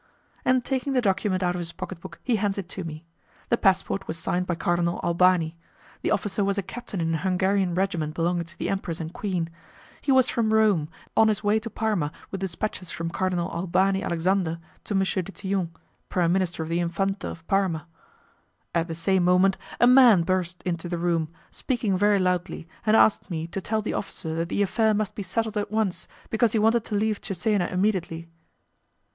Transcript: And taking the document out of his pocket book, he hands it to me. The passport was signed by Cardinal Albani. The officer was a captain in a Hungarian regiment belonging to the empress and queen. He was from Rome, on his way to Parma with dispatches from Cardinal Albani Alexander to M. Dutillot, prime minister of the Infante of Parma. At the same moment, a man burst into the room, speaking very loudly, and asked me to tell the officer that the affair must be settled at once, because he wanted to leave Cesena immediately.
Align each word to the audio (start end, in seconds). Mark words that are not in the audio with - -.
And 0.43 0.65
taking 0.65 0.93
the 0.93 0.99
document 1.03 1.43
out 1.43 1.53
of 1.53 1.59
his 1.59 1.73
pocket 1.73 1.99
book, 1.99 2.19
he 2.23 2.37
hands 2.37 2.57
it 2.57 2.67
to 2.69 2.83
me. 2.83 3.05
The 3.49 3.55
passport 3.57 4.07
was 4.07 4.17
signed 4.17 4.47
by 4.47 4.55
Cardinal 4.55 4.99
Albani. 5.03 5.55
The 6.01 6.09
officer 6.09 6.43
was 6.43 6.57
a 6.57 6.63
captain 6.63 6.99
in 6.99 7.13
a 7.13 7.17
Hungarian 7.17 7.75
regiment 7.75 8.15
belonging 8.15 8.45
to 8.45 8.57
the 8.57 8.67
empress 8.69 8.99
and 8.99 9.13
queen. 9.13 9.51
He 10.01 10.11
was 10.11 10.27
from 10.27 10.55
Rome, 10.55 10.89
on 11.15 11.27
his 11.27 11.43
way 11.43 11.59
to 11.59 11.69
Parma 11.69 12.11
with 12.31 12.41
dispatches 12.41 12.89
from 12.89 13.11
Cardinal 13.11 13.49
Albani 13.51 14.01
Alexander 14.01 14.57
to 14.85 14.95
M. 14.95 15.01
Dutillot, 15.01 15.69
prime 16.09 16.31
minister 16.33 16.63
of 16.63 16.69
the 16.69 16.79
Infante 16.79 17.27
of 17.27 17.45
Parma. 17.45 17.85
At 18.73 18.87
the 18.87 18.95
same 18.95 19.23
moment, 19.23 19.55
a 19.79 19.85
man 19.85 20.23
burst 20.23 20.63
into 20.63 20.89
the 20.89 20.97
room, 20.97 21.29
speaking 21.51 21.95
very 21.95 22.17
loudly, 22.17 22.67
and 22.87 22.97
asked 22.97 23.29
me 23.29 23.45
to 23.45 23.61
tell 23.61 23.83
the 23.83 23.93
officer 23.93 24.33
that 24.33 24.49
the 24.49 24.63
affair 24.63 24.95
must 24.95 25.13
be 25.13 25.21
settled 25.21 25.57
at 25.57 25.69
once, 25.69 26.07
because 26.31 26.53
he 26.53 26.57
wanted 26.57 26.85
to 26.85 26.95
leave 26.95 27.21
Cesena 27.21 27.67
immediately. 27.67 28.27